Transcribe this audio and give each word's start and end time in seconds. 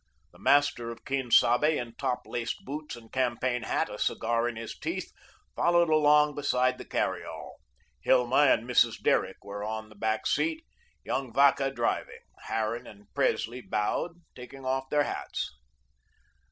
The 0.31 0.39
master 0.39 0.89
of 0.89 1.05
Quien 1.05 1.29
Sabe, 1.29 1.77
in 1.77 1.93
top 1.95 2.21
laced 2.25 2.65
boots 2.65 2.95
and 2.95 3.11
campaign 3.11 3.61
hat, 3.61 3.87
a 3.87 3.99
cigar 3.99 4.49
in 4.49 4.55
his 4.55 4.75
teeth, 4.75 5.11
followed 5.55 5.89
along 5.89 6.33
beside 6.33 6.79
the 6.79 6.85
carry 6.85 7.23
all. 7.23 7.59
Hilma 7.99 8.47
and 8.49 8.67
Mrs. 8.67 8.99
Derrick 8.99 9.45
were 9.45 9.63
on 9.63 9.89
the 9.89 9.95
back 9.95 10.25
seat, 10.25 10.65
young 11.03 11.31
Vacca 11.31 11.69
driving. 11.69 12.21
Harran 12.47 12.87
and 12.87 13.13
Presley 13.13 13.61
bowed, 13.61 14.21
taking 14.33 14.65
off 14.65 14.89
their 14.89 15.03
hats. 15.03 15.51